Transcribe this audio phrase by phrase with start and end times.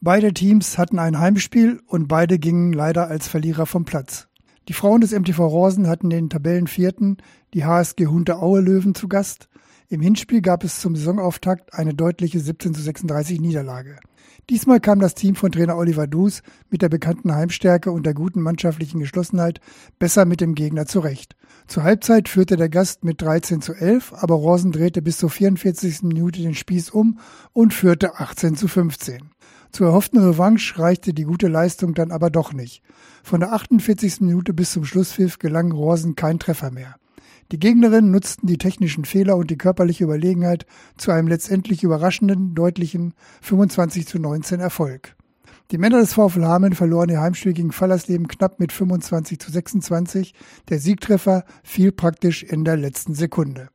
[0.00, 4.28] Beide Teams hatten ein Heimspiel und beide gingen leider als Verlierer vom Platz.
[4.68, 7.16] Die Frauen des MTV Rosen hatten den Tabellenvierten,
[7.52, 9.48] die HSG Hunte Aue Löwen, zu Gast.
[9.88, 13.98] Im Hinspiel gab es zum Saisonauftakt eine deutliche 17 zu 36 Niederlage.
[14.50, 18.40] Diesmal kam das Team von Trainer Oliver Dus mit der bekannten Heimstärke und der guten
[18.40, 19.60] mannschaftlichen Geschlossenheit
[19.98, 21.34] besser mit dem Gegner zurecht.
[21.66, 26.02] Zur Halbzeit führte der Gast mit 13 zu 11, aber Rosen drehte bis zur 44.
[26.04, 27.18] Minute den Spieß um
[27.52, 29.30] und führte 18 zu 15.
[29.72, 32.82] Zur erhofften Revanche reichte die gute Leistung dann aber doch nicht.
[33.22, 34.20] Von der 48.
[34.22, 36.96] Minute bis zum Schlusspfiff gelang Rosen kein Treffer mehr.
[37.50, 40.66] Die Gegnerinnen nutzten die technischen Fehler und die körperliche Überlegenheit
[40.96, 45.16] zu einem letztendlich überraschenden, deutlichen 25 zu 19 Erfolg.
[45.70, 50.34] Die Männer des VfL Hameln verloren ihr Heimspiel gegen Fallersleben knapp mit 25 zu 26.
[50.68, 53.68] Der Siegtreffer fiel praktisch in der letzten Sekunde.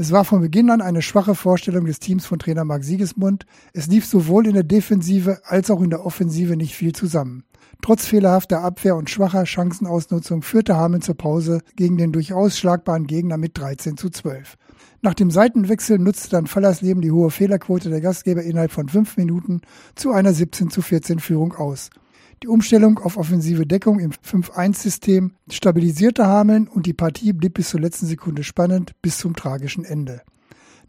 [0.00, 3.46] Es war von Beginn an eine schwache Vorstellung des Teams von Trainer Marc Siegesmund.
[3.72, 7.42] Es lief sowohl in der Defensive als auch in der Offensive nicht viel zusammen.
[7.82, 13.38] Trotz fehlerhafter Abwehr und schwacher Chancenausnutzung führte Hameln zur Pause gegen den durchaus schlagbaren Gegner
[13.38, 14.56] mit 13 zu 12.
[15.02, 19.62] Nach dem Seitenwechsel nutzte dann Fallersleben die hohe Fehlerquote der Gastgeber innerhalb von fünf Minuten
[19.96, 21.90] zu einer 17 zu 14 Führung aus.
[22.42, 27.80] Die Umstellung auf offensive Deckung im 5-1-System stabilisierte Hameln und die Partie blieb bis zur
[27.80, 30.22] letzten Sekunde spannend bis zum tragischen Ende.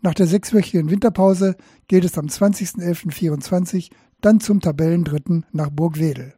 [0.02, 1.56] Nach der sechswöchigen Winterpause
[1.88, 3.90] geht es am 20.11.24
[4.22, 6.36] dann zum Tabellendritten nach Burgwedel.